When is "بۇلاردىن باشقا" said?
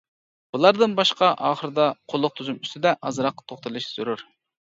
0.55-1.27